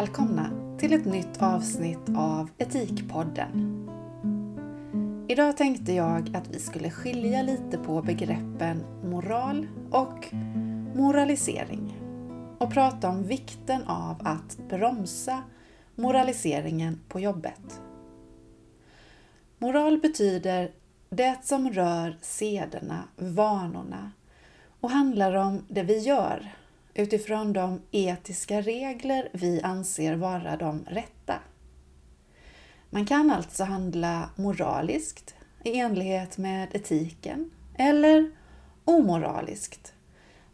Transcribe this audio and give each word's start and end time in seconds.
Välkomna 0.00 0.76
till 0.78 0.92
ett 0.92 1.04
nytt 1.04 1.42
avsnitt 1.42 2.08
av 2.16 2.50
Etikpodden. 2.58 3.88
Idag 5.28 5.56
tänkte 5.56 5.92
jag 5.92 6.36
att 6.36 6.48
vi 6.48 6.58
skulle 6.58 6.90
skilja 6.90 7.42
lite 7.42 7.78
på 7.78 8.02
begreppen 8.02 8.84
moral 9.04 9.66
och 9.90 10.34
moralisering 10.94 12.00
och 12.58 12.72
prata 12.72 13.08
om 13.08 13.22
vikten 13.22 13.82
av 13.84 14.16
att 14.24 14.58
bromsa 14.68 15.42
moraliseringen 15.94 17.00
på 17.08 17.20
jobbet. 17.20 17.80
Moral 19.58 20.00
betyder 20.00 20.70
det 21.10 21.38
som 21.42 21.70
rör 21.70 22.18
sederna, 22.20 23.04
vanorna 23.16 24.12
och 24.80 24.90
handlar 24.90 25.34
om 25.34 25.64
det 25.68 25.82
vi 25.82 25.98
gör 25.98 26.59
utifrån 26.94 27.52
de 27.52 27.80
etiska 27.90 28.60
regler 28.60 29.28
vi 29.32 29.60
anser 29.62 30.14
vara 30.14 30.56
de 30.56 30.84
rätta. 30.84 31.38
Man 32.90 33.06
kan 33.06 33.30
alltså 33.30 33.64
handla 33.64 34.30
moraliskt 34.36 35.34
i 35.64 35.78
enlighet 35.78 36.38
med 36.38 36.68
etiken 36.72 37.50
eller 37.78 38.30
omoraliskt 38.84 39.92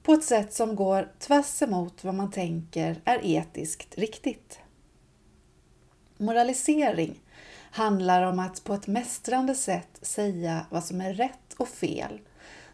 på 0.03 0.13
ett 0.13 0.25
sätt 0.25 0.53
som 0.53 0.77
går 0.77 1.13
tvärs 1.19 1.63
emot 1.63 2.05
vad 2.05 2.15
man 2.15 2.31
tänker 2.31 3.01
är 3.05 3.21
etiskt 3.23 3.99
riktigt. 3.99 4.59
Moralisering 6.17 7.21
handlar 7.71 8.23
om 8.23 8.39
att 8.39 8.65
på 8.65 8.75
ett 8.75 8.87
mästrande 8.87 9.55
sätt 9.55 9.99
säga 10.03 10.67
vad 10.71 10.85
som 10.85 11.01
är 11.01 11.15
rätt 11.15 11.55
och 11.57 11.69
fel 11.69 12.21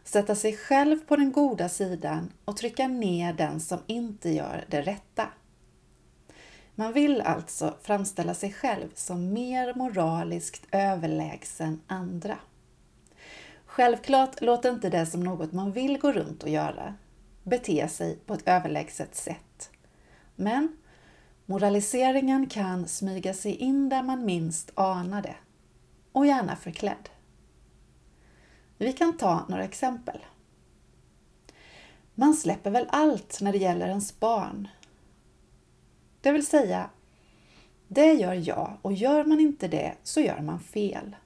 sätta 0.05 0.35
sig 0.35 0.57
själv 0.57 0.99
på 1.07 1.17
den 1.17 1.33
goda 1.33 1.69
sidan 1.69 2.33
och 2.45 2.57
trycka 2.57 2.89
ner 2.89 3.33
den 3.33 3.61
som 3.61 3.79
inte 3.87 4.31
gör 4.31 4.65
det 4.69 4.83
rätta. 4.83 5.29
Man 6.75 6.93
vill 6.93 7.21
alltså 7.21 7.77
framställa 7.83 8.35
sig 8.35 8.53
själv 8.53 8.89
som 8.95 9.33
mer 9.33 9.75
moraliskt 9.75 10.67
överlägsen 10.73 11.81
andra. 11.87 12.39
Självklart 13.67 14.41
låter 14.41 14.71
inte 14.71 14.91
det 14.91 15.07
som 15.07 15.21
något 15.21 15.53
man 15.53 15.73
vill 15.73 15.99
gå 15.99 16.13
runt 16.13 16.43
och 16.43 16.49
göra, 16.49 16.95
bete 17.43 17.89
sig 17.89 18.17
på 18.17 18.35
ett 18.35 18.49
överlägset 18.49 19.15
sätt. 19.15 19.71
Men 20.37 20.77
moraliseringen 21.47 22.47
kan 22.47 22.89
smyga 22.89 23.35
sig 23.35 23.55
in 23.55 23.89
där 23.89 24.03
man 24.03 24.25
minst 24.25 24.71
anar 24.75 25.23
det, 25.23 25.37
och 26.13 26.27
gärna 26.27 26.57
förklädd. 26.57 27.09
Vi 28.83 28.93
kan 28.93 29.17
ta 29.17 29.47
några 29.49 29.65
exempel. 29.65 30.19
Man 32.15 32.35
släpper 32.35 32.71
väl 32.71 32.87
allt 32.91 33.41
när 33.41 33.53
det 33.53 33.59
gäller 33.59 33.89
ens 33.89 34.21
barn. 34.21 34.69
Det 36.21 36.33
vill 36.33 36.47
säga, 36.47 36.91
det 37.89 38.13
gör 38.13 38.33
jag 38.33 38.77
och 38.83 38.93
gör 38.93 39.25
man 39.25 39.41
inte 39.41 39.69
det 39.69 39.95
så 40.03 40.21
gör 40.21 40.41
man 40.41 40.61
fel. 40.61 41.17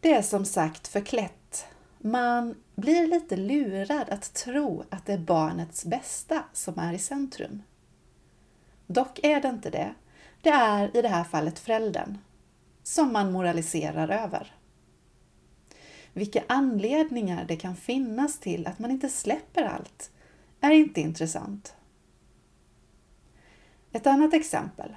Det 0.00 0.14
är 0.14 0.22
som 0.22 0.44
sagt 0.44 0.88
förklätt. 0.88 1.66
Man 1.98 2.54
blir 2.74 3.06
lite 3.06 3.36
lurad 3.36 4.10
att 4.10 4.34
tro 4.34 4.84
att 4.90 5.06
det 5.06 5.12
är 5.12 5.18
barnets 5.18 5.84
bästa 5.84 6.44
som 6.52 6.78
är 6.78 6.92
i 6.92 6.98
centrum. 6.98 7.62
Dock 8.86 9.20
är 9.22 9.40
det 9.40 9.48
inte 9.48 9.70
det. 9.70 9.94
Det 10.42 10.50
är 10.50 10.96
i 10.96 11.02
det 11.02 11.08
här 11.08 11.24
fallet 11.24 11.58
föräldern 11.58 12.18
som 12.82 13.12
man 13.12 13.32
moraliserar 13.32 14.08
över 14.08 14.54
vilka 16.14 16.42
anledningar 16.48 17.44
det 17.44 17.56
kan 17.56 17.76
finnas 17.76 18.38
till 18.38 18.66
att 18.66 18.78
man 18.78 18.90
inte 18.90 19.08
släpper 19.08 19.62
allt 19.62 20.10
är 20.60 20.70
inte 20.70 21.00
intressant. 21.00 21.74
Ett 23.92 24.06
annat 24.06 24.34
exempel. 24.34 24.96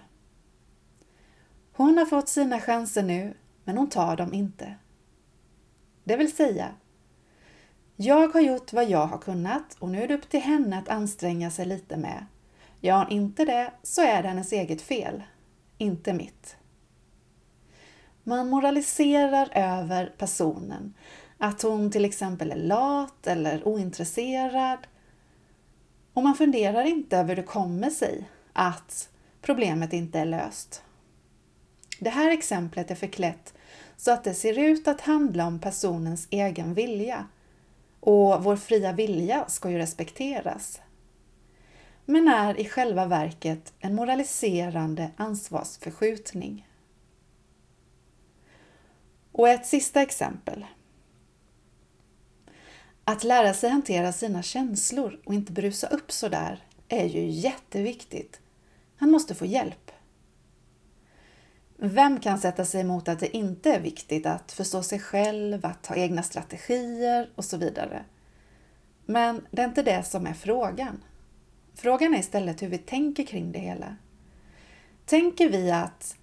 Hon 1.74 1.97
har 1.97 2.06
fått 2.06 2.30
sina 2.30 2.59
chanser 2.59 3.03
nu, 3.03 3.34
men 3.64 3.78
hon 3.78 3.90
tar 3.90 4.18
dem 4.18 4.34
inte. 4.34 4.75
Det 6.03 6.18
vill 6.18 6.36
säga, 6.36 6.69
jag 7.96 8.28
har 8.28 8.42
gjort 8.42 8.74
vad 8.74 8.90
jag 8.90 9.08
har 9.08 9.18
kunnat 9.18 9.75
och 9.80 9.90
nu 9.90 10.03
är 10.03 10.08
det 10.08 10.13
upp 10.13 10.30
till 10.30 10.42
henne 10.42 10.78
att 10.78 10.90
anstränga 10.90 11.52
sig 11.52 11.66
lite 11.66 11.97
med. 11.97 12.25
Gör 12.81 12.97
hon 12.97 13.12
inte 13.12 13.46
det 13.46 13.74
så 13.84 14.02
är 14.02 14.22
det 14.22 14.28
hennes 14.28 14.52
eget 14.52 14.81
fel, 14.81 15.24
inte 15.78 16.13
mitt. 16.13 16.56
Man 18.28 18.50
moraliserar 18.50 19.50
över 19.54 20.14
personen. 20.18 20.94
Att 21.38 21.62
hon 21.62 21.92
till 21.92 22.06
exempel 22.06 22.52
är 22.52 22.56
lat 22.56 23.28
eller 23.28 23.68
ointresserad. 23.68 24.80
Och 26.14 26.24
man 26.24 26.36
funderar 26.36 26.84
inte 26.84 27.18
över 27.18 27.30
hur 27.30 27.36
det 27.36 27.44
kommer 27.44 27.90
sig 27.90 28.30
att 28.54 29.10
problemet 29.42 29.94
inte 29.94 30.20
är 30.20 30.26
löst. 30.26 30.84
Det 32.00 32.10
här 32.10 32.32
exemplet 32.32 32.92
är 32.92 32.96
förklätt 32.96 33.54
så 33.98 34.12
att 34.12 34.24
det 34.24 34.34
ser 34.34 34.60
ut 34.60 34.88
att 34.88 35.02
handla 35.02 35.48
om 35.48 35.60
personens 35.60 36.28
egen 36.30 36.74
vilja. 36.74 37.28
Och 38.00 38.44
vår 38.44 38.56
fria 38.56 38.92
vilja 38.92 39.46
ska 39.48 39.70
ju 39.70 39.78
respekteras. 39.78 40.82
Men 42.06 42.28
är 42.28 42.60
i 42.60 42.66
själva 42.66 43.06
verket 43.06 43.74
en 43.80 43.96
moraliserande 43.96 45.12
ansvarsförskjutning. 45.18 46.68
Och 49.38 49.50
ett 49.50 49.66
sista 49.66 50.02
exempel. 50.02 50.66
Att 53.03 53.24
lära 53.24 53.53
sig 53.53 53.70
hantera 53.70 54.14
sina 54.14 54.42
känslor 54.42 55.20
och 55.25 55.34
inte 55.34 55.52
brusa 55.52 55.88
upp 55.88 56.12
sådär 56.12 56.64
är 56.88 57.06
ju 57.06 57.25
jätteviktigt. 57.30 58.40
Han 58.96 59.12
måste 59.12 59.36
få 59.36 59.46
hjälp. 59.46 59.92
Vem 61.75 62.20
kan 62.20 62.40
sätta 62.40 62.66
sig 62.66 62.81
emot 62.81 63.08
att 63.08 63.20
det 63.20 63.38
inte 63.38 63.74
är 63.74 63.80
viktigt 63.80 64.25
att 64.25 64.52
förstå 64.52 64.84
sig 64.84 65.00
själv, 65.00 65.66
att 65.66 65.88
ha 65.88 65.96
egna 65.96 66.24
strategier 66.24 67.30
och 67.36 67.46
så 67.46 67.58
vidare? 67.58 68.06
Men 69.06 69.46
det 69.52 69.62
är 69.62 69.68
inte 69.68 69.84
det 69.84 70.04
som 70.04 70.28
är 70.28 70.34
frågan. 70.34 71.04
Frågan 71.75 72.14
är 72.14 72.19
istället 72.19 72.62
hur 72.62 72.69
vi 72.69 72.78
tänker 72.78 73.24
kring 73.24 73.52
det 73.52 73.59
hela. 73.59 73.96
Tänker 75.06 75.50
vi 75.50 75.72
att 75.72 76.16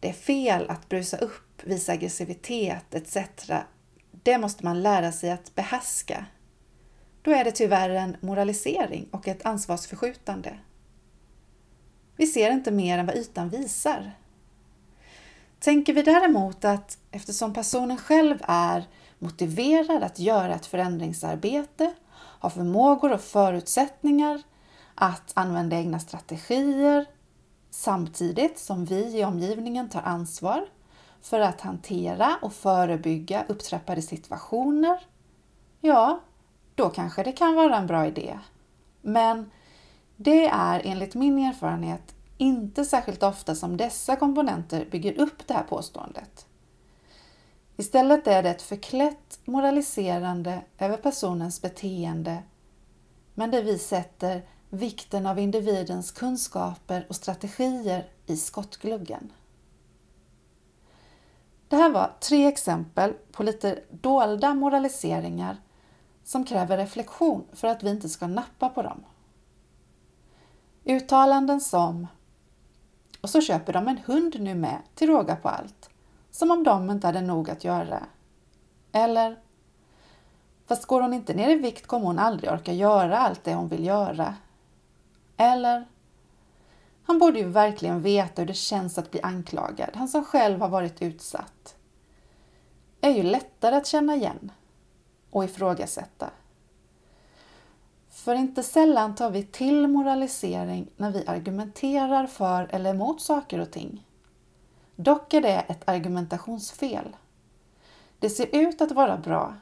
det 0.00 0.08
är 0.08 0.12
fel 0.12 0.70
att 0.70 0.88
brusa 0.88 1.16
upp 1.16 1.47
visa 1.64 1.92
aggressivitet 1.92 2.94
etc. 2.94 3.16
Det 4.22 4.38
måste 4.38 4.64
man 4.64 4.82
lära 4.82 5.12
sig 5.12 5.30
att 5.30 5.54
behärska. 5.54 6.26
Då 7.22 7.30
är 7.30 7.44
det 7.44 7.52
tyvärr 7.52 7.90
en 7.90 8.16
moralisering 8.20 9.08
och 9.10 9.28
ett 9.28 9.46
ansvarsförskjutande. 9.46 10.58
Vi 12.16 12.26
ser 12.26 12.50
inte 12.50 12.70
mer 12.70 12.98
än 12.98 13.06
vad 13.06 13.16
ytan 13.16 13.48
visar. 13.48 14.12
Tänker 15.60 15.92
vi 15.92 16.02
däremot 16.02 16.64
att 16.64 16.98
eftersom 17.10 17.52
personen 17.52 17.96
själv 17.96 18.38
är 18.42 18.84
motiverad 19.18 20.02
att 20.02 20.18
göra 20.18 20.54
ett 20.54 20.66
förändringsarbete, 20.66 21.94
har 22.14 22.50
förmågor 22.50 23.12
och 23.12 23.20
förutsättningar 23.20 24.42
att 24.94 25.32
använda 25.34 25.76
egna 25.76 26.00
strategier 26.00 27.06
samtidigt 27.70 28.58
som 28.58 28.84
vi 28.84 29.18
i 29.18 29.24
omgivningen 29.24 29.88
tar 29.88 30.02
ansvar 30.02 30.68
för 31.22 31.40
att 31.40 31.60
hantera 31.60 32.38
och 32.42 32.52
förebygga 32.52 33.44
upptrappade 33.48 34.02
situationer, 34.02 35.00
ja, 35.80 36.20
då 36.74 36.90
kanske 36.90 37.22
det 37.22 37.32
kan 37.32 37.54
vara 37.54 37.76
en 37.76 37.86
bra 37.86 38.06
idé. 38.06 38.38
Men 39.02 39.50
det 40.16 40.46
är 40.46 40.82
enligt 40.84 41.14
min 41.14 41.38
erfarenhet 41.38 42.14
inte 42.38 42.84
särskilt 42.84 43.22
ofta 43.22 43.54
som 43.54 43.76
dessa 43.76 44.16
komponenter 44.16 44.86
bygger 44.90 45.20
upp 45.20 45.46
det 45.46 45.54
här 45.54 45.62
påståendet. 45.62 46.46
Istället 47.76 48.26
är 48.26 48.42
det 48.42 48.50
ett 48.50 48.62
förklätt 48.62 49.40
moraliserande 49.44 50.62
över 50.78 50.96
personens 50.96 51.62
beteende, 51.62 52.42
men 53.34 53.50
där 53.50 53.62
vi 53.62 53.78
sätter 53.78 54.42
vikten 54.70 55.26
av 55.26 55.38
individens 55.38 56.10
kunskaper 56.10 57.06
och 57.08 57.16
strategier 57.16 58.08
i 58.26 58.36
skottgluggen. 58.36 59.32
Det 61.68 61.76
här 61.76 61.90
var 61.90 62.10
tre 62.20 62.46
exempel 62.46 63.12
på 63.32 63.42
lite 63.42 63.80
dolda 63.90 64.54
moraliseringar 64.54 65.56
som 66.24 66.44
kräver 66.44 66.76
reflektion 66.76 67.44
för 67.52 67.68
att 67.68 67.82
vi 67.82 67.90
inte 67.90 68.08
ska 68.08 68.26
nappa 68.26 68.68
på 68.68 68.82
dem. 68.82 69.04
Uttalanden 70.84 71.60
som 71.60 72.06
och 73.20 73.30
så 73.30 73.40
köper 73.40 73.72
de 73.72 73.88
en 73.88 73.98
hund 73.98 74.40
nu 74.40 74.54
med 74.54 74.78
till 74.94 75.08
råga 75.08 75.36
på 75.36 75.48
allt, 75.48 75.90
som 76.30 76.50
om 76.50 76.64
de 76.64 76.90
inte 76.90 77.06
hade 77.06 77.20
nog 77.20 77.50
att 77.50 77.64
göra. 77.64 78.02
Eller 78.92 79.36
Fast 80.66 80.86
går 80.86 81.00
hon 81.00 81.14
inte 81.14 81.34
ner 81.34 81.48
i 81.48 81.54
vikt 81.54 81.86
kommer 81.86 82.06
hon 82.06 82.18
aldrig 82.18 82.52
orka 82.52 82.72
göra 82.72 83.18
allt 83.18 83.44
det 83.44 83.54
hon 83.54 83.68
vill 83.68 83.84
göra. 83.84 84.34
Eller 85.36 85.86
han 87.08 87.18
borde 87.18 87.38
ju 87.38 87.48
verkligen 87.48 88.02
veta 88.02 88.42
hur 88.42 88.46
det 88.46 88.54
känns 88.54 88.98
att 88.98 89.10
bli 89.10 89.20
anklagad, 89.22 89.90
han 89.94 90.08
som 90.08 90.24
själv 90.24 90.60
har 90.60 90.68
varit 90.68 91.02
utsatt. 91.02 91.76
är 93.00 93.10
ju 93.10 93.22
lättare 93.22 93.76
att 93.76 93.86
känna 93.86 94.16
igen 94.16 94.52
och 95.30 95.44
ifrågasätta. 95.44 96.30
För 98.10 98.34
inte 98.34 98.62
sällan 98.62 99.14
tar 99.14 99.30
vi 99.30 99.42
till 99.42 99.88
moralisering 99.88 100.88
när 100.96 101.10
vi 101.10 101.26
argumenterar 101.26 102.26
för 102.26 102.68
eller 102.70 102.90
emot 102.90 103.20
saker 103.20 103.60
och 103.60 103.70
ting. 103.70 104.06
Dock 104.96 105.34
är 105.34 105.40
det 105.40 105.64
ett 105.68 105.88
argumentationsfel. 105.88 107.16
Det 108.18 108.30
ser 108.30 108.56
ut 108.56 108.80
att 108.80 108.92
vara 108.92 109.16
bra, 109.16 109.54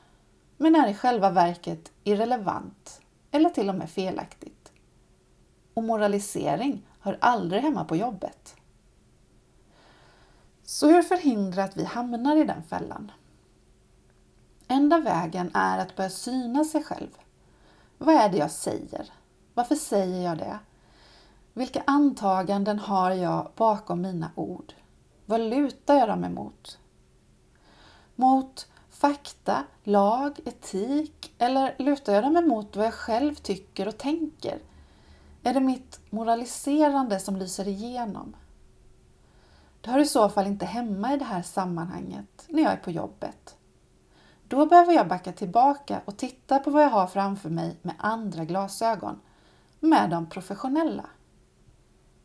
men 0.57 0.77
är 0.77 0.89
i 0.89 0.95
själva 0.95 1.31
verket 1.31 1.93
irrelevant 2.05 3.01
eller 3.31 3.51
till 3.51 3.69
och 3.69 3.75
med 3.75 3.91
felaktigt. 3.91 4.73
Och 5.75 5.85
moralisering 5.85 6.86
hör 7.07 7.19
aldrig 7.21 7.63
hemma 7.63 7.85
på 7.85 7.97
jobbet. 7.97 8.57
Så 10.65 10.89
hur 10.89 11.03
förhindra 11.03 11.65
att 11.65 11.77
vi 11.77 11.85
hamnar 11.85 12.37
i 12.37 12.45
den 12.45 12.63
fällan? 12.63 13.13
Enda 14.69 15.01
vägen 15.01 15.51
är 15.55 15.79
att 15.79 15.97
börja 15.97 16.11
syna 16.11 16.65
sig 16.65 16.85
själv. 16.85 17.09
Vad 17.99 18.15
är 18.15 18.29
det 18.29 18.37
jag 18.37 18.51
säger? 18.51 19.13
Varför 19.55 19.75
säger 19.75 20.25
jag 20.25 20.39
det? 20.39 20.59
Vilka 21.53 21.83
antaganden 21.87 22.79
har 22.79 23.11
jag 23.11 23.51
bakom 23.57 24.03
mina 24.03 24.31
ord? 24.35 24.73
Vad 25.27 25.41
lutar 25.41 25.95
jag 25.95 26.09
dem 26.09 26.25
emot? 26.25 26.79
Mot 28.15 28.69
fakta, 28.91 29.65
lag, 29.85 30.41
etik 30.45 31.35
eller 31.39 31.75
lutar 31.79 32.15
jag 32.15 32.25
dem 32.25 32.37
emot 32.37 32.77
vad 32.77 32.87
jag 32.87 32.95
själv 32.95 33.35
tycker 33.35 33.89
och 33.89 33.99
tänker? 33.99 34.59
Är 35.47 35.55
det 35.55 35.61
mitt 35.61 36.01
moraliserande 36.11 37.21
som 37.21 37.37
lyser 37.37 37.69
igenom? 37.69 38.37
Det 39.81 39.91
hör 39.91 39.99
i 39.99 40.07
så 40.07 40.29
fall 40.29 40.47
inte 40.47 40.67
hemma 40.67 41.15
i 41.15 41.17
det 41.17 41.25
här 41.25 41.43
sammanhanget 41.43 42.45
när 42.49 42.63
jag 42.63 42.73
är 42.73 42.77
på 42.77 42.91
jobbet. 42.91 43.57
Då 44.49 44.67
behöver 44.67 44.93
jag 44.93 45.09
backa 45.09 45.33
tillbaka 45.33 46.01
och 46.05 46.17
titta 46.17 46.59
på 46.59 46.71
vad 46.71 46.83
jag 46.83 46.91
har 46.91 47.07
framför 47.07 47.51
mig 47.51 47.77
med 47.83 47.95
andra 47.99 48.45
glasögon, 48.45 49.21
med 49.81 50.11
de 50.11 50.27
professionella. 50.27 51.07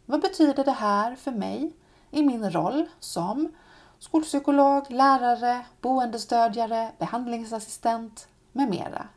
Vad 0.05 0.21
betyder 0.21 0.63
det 0.63 0.71
här 0.71 1.15
för 1.15 1.31
mig 1.31 1.73
i 2.11 2.23
min 2.23 2.51
roll 2.51 2.85
som 2.99 3.51
skolpsykolog, 3.99 4.91
lärare, 4.91 5.65
boendestödjare, 5.81 6.91
behandlingsassistent 6.97 8.27
med 8.51 8.69
mera? 8.69 9.07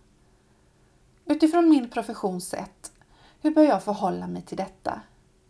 Utifrån 1.24 1.68
min 1.68 1.88
professions 1.88 2.48
sätt, 2.48 2.92
hur 3.44 3.50
bör 3.50 3.62
jag 3.62 3.82
förhålla 3.82 4.26
mig 4.26 4.42
till 4.42 4.56
detta? 4.56 5.00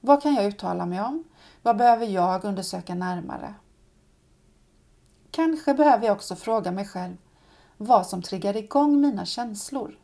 Vad 0.00 0.22
kan 0.22 0.34
jag 0.34 0.44
uttala 0.44 0.86
mig 0.86 1.00
om? 1.00 1.24
Vad 1.62 1.76
behöver 1.76 2.06
jag 2.06 2.44
undersöka 2.44 2.94
närmare? 2.94 3.54
Kanske 5.30 5.74
behöver 5.74 6.06
jag 6.06 6.16
också 6.16 6.36
fråga 6.36 6.72
mig 6.72 6.86
själv 6.86 7.16
vad 7.76 8.06
som 8.06 8.22
triggar 8.22 8.56
igång 8.56 9.00
mina 9.00 9.26
känslor. 9.26 9.98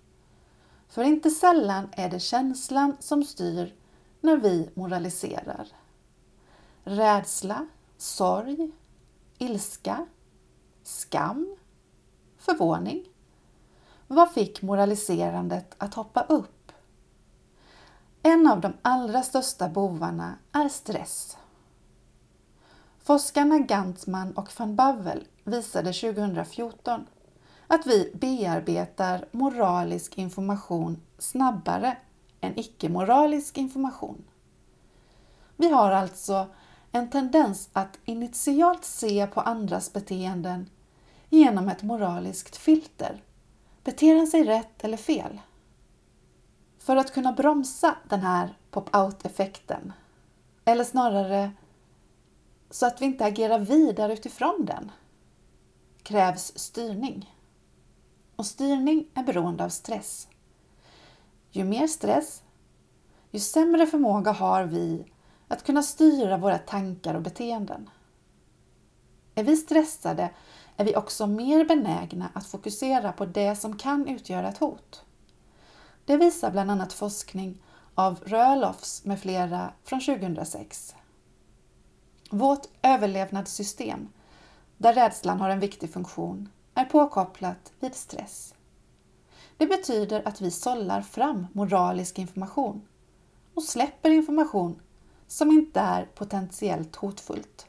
För 0.88 1.02
inte 1.02 1.30
sällan 1.30 1.88
är 1.92 2.08
det 2.08 2.20
känslan 2.20 2.96
som 3.00 3.24
styr 3.24 3.74
när 4.20 4.36
vi 4.36 4.70
moraliserar. 4.74 5.66
Rädsla, 6.84 7.66
sorg, 7.96 8.70
ilska, 9.38 10.06
skam, 10.82 11.56
förvåning. 12.38 13.08
Vad 14.06 14.32
fick 14.32 14.62
moraliserandet 14.62 15.74
att 15.78 15.94
hoppa 15.94 16.22
upp? 16.22 16.59
En 18.50 18.54
av 18.54 18.60
de 18.60 18.72
allra 18.82 19.22
största 19.22 19.68
bovarna 19.68 20.34
är 20.52 20.68
stress. 20.68 21.36
Forskarna 23.02 23.58
Gantman 23.58 24.32
och 24.32 24.48
van 24.58 24.76
Bavel 24.76 25.24
visade 25.44 25.92
2014 25.92 27.06
att 27.66 27.86
vi 27.86 28.12
bearbetar 28.14 29.24
moralisk 29.30 30.18
information 30.18 31.02
snabbare 31.18 31.96
än 32.40 32.58
icke-moralisk 32.58 33.58
information. 33.58 34.24
Vi 35.56 35.70
har 35.70 35.92
alltså 35.92 36.46
en 36.92 37.10
tendens 37.10 37.68
att 37.72 37.98
initialt 38.04 38.84
se 38.84 39.26
på 39.26 39.40
andras 39.40 39.92
beteenden 39.92 40.70
genom 41.28 41.68
ett 41.68 41.82
moraliskt 41.82 42.56
filter. 42.56 43.22
Beter 43.84 44.16
han 44.16 44.26
sig 44.26 44.44
rätt 44.44 44.84
eller 44.84 44.96
fel? 44.96 45.40
För 46.90 46.96
att 46.96 47.14
kunna 47.14 47.32
bromsa 47.32 47.96
den 48.08 48.20
här 48.20 48.58
pop-out-effekten, 48.70 49.92
eller 50.64 50.84
snarare 50.84 51.52
så 52.70 52.86
att 52.86 53.02
vi 53.02 53.06
inte 53.06 53.24
agerar 53.24 53.58
vidare 53.58 54.12
utifrån 54.12 54.64
den, 54.64 54.92
krävs 56.02 56.58
styrning. 56.58 57.34
Och 58.36 58.46
styrning 58.46 59.08
är 59.14 59.22
beroende 59.22 59.64
av 59.64 59.68
stress. 59.68 60.28
Ju 61.50 61.64
mer 61.64 61.86
stress, 61.86 62.42
ju 63.30 63.40
sämre 63.40 63.86
förmåga 63.86 64.32
har 64.32 64.64
vi 64.64 65.12
att 65.48 65.64
kunna 65.64 65.82
styra 65.82 66.38
våra 66.38 66.58
tankar 66.58 67.14
och 67.14 67.22
beteenden. 67.22 67.90
Är 69.34 69.44
vi 69.44 69.56
stressade 69.56 70.30
är 70.76 70.84
vi 70.84 70.96
också 70.96 71.26
mer 71.26 71.64
benägna 71.64 72.30
att 72.32 72.46
fokusera 72.46 73.12
på 73.12 73.26
det 73.26 73.56
som 73.56 73.76
kan 73.76 74.08
utgöra 74.08 74.48
ett 74.48 74.58
hot. 74.58 75.04
Det 76.10 76.16
visar 76.16 76.50
bland 76.50 76.70
annat 76.70 76.92
forskning 76.92 77.62
av 77.94 78.20
Röloffs 78.24 79.04
med 79.04 79.20
flera 79.20 79.72
från 79.84 80.00
2006. 80.00 80.94
Vårt 82.30 82.66
överlevnadssystem, 82.82 84.08
där 84.78 84.94
rädslan 84.94 85.40
har 85.40 85.50
en 85.50 85.60
viktig 85.60 85.92
funktion, 85.92 86.48
är 86.74 86.84
påkopplat 86.84 87.72
vid 87.80 87.94
stress. 87.94 88.54
Det 89.56 89.66
betyder 89.66 90.28
att 90.28 90.40
vi 90.40 90.50
sållar 90.50 91.02
fram 91.02 91.46
moralisk 91.52 92.18
information 92.18 92.86
och 93.54 93.62
släpper 93.62 94.10
information 94.10 94.80
som 95.26 95.50
inte 95.50 95.80
är 95.80 96.04
potentiellt 96.04 96.96
hotfullt. 96.96 97.66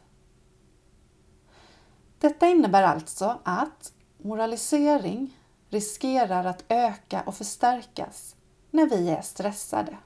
Detta 2.20 2.48
innebär 2.48 2.84
alltså 2.84 3.40
att 3.44 3.94
moralisering 4.18 5.38
riskerar 5.72 6.46
att 6.46 6.64
öka 6.70 7.24
och 7.26 7.36
förstärkas 7.36 8.36
när 8.72 8.90
vi 8.90 9.10
är 9.10 9.22
stressade. 9.22 9.98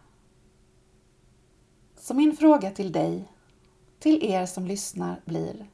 Så 1.99 2.13
min 2.13 2.37
fråga 2.37 2.71
till 2.71 2.91
dig, 2.91 3.31
till 3.99 4.23
er 4.23 4.45
som 4.45 4.67
lyssnar 4.67 5.21
blir 5.25 5.67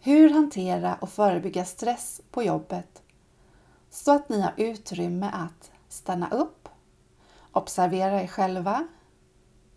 hur 0.00 0.30
hantera 0.30 0.94
och 0.94 1.10
förebygga 1.10 1.64
stress 1.64 2.20
på 2.30 2.42
jobbet 2.42 3.02
så 3.90 4.12
att 4.12 4.28
ni 4.28 4.40
har 4.40 4.54
utrymme 4.56 5.30
att 5.32 5.70
stanna 5.88 6.30
upp, 6.30 6.68
observera 7.52 8.22
er 8.22 8.26
själva 8.26 8.86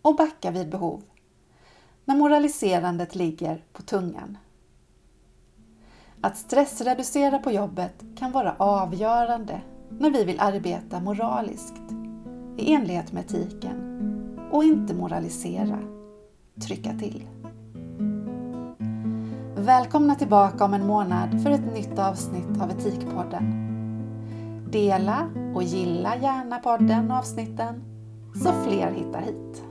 och 0.02 0.16
backa 0.16 0.50
vid 0.50 0.68
behov 0.70 1.02
när 2.04 2.16
moraliserandet 2.16 3.14
ligger 3.14 3.64
på 3.72 3.82
tungan. 3.82 4.38
Att 6.20 6.36
stressreducera 6.36 7.38
på 7.38 7.50
jobbet 7.50 8.04
kan 8.16 8.32
vara 8.32 8.54
avgörande 8.58 9.60
när 9.98 10.10
vi 10.10 10.24
vill 10.24 10.40
arbeta 10.40 11.00
moraliskt 11.00 11.82
i 12.56 12.74
enlighet 12.74 13.12
med 13.12 13.24
etiken 13.24 13.76
och 14.52 14.64
inte 14.64 14.94
moralisera, 14.94 15.78
trycka 16.66 16.90
till. 16.92 17.28
Välkomna 19.56 20.14
tillbaka 20.14 20.64
om 20.64 20.74
en 20.74 20.86
månad 20.86 21.42
för 21.42 21.50
ett 21.50 21.74
nytt 21.74 21.98
avsnitt 21.98 22.62
av 22.62 22.70
Etikpodden. 22.70 23.68
Dela 24.70 25.30
och 25.54 25.62
gilla 25.62 26.16
gärna 26.16 26.58
podden 26.58 27.10
och 27.10 27.16
avsnitten 27.16 27.84
så 28.34 28.52
fler 28.64 28.92
hittar 28.92 29.20
hit. 29.20 29.67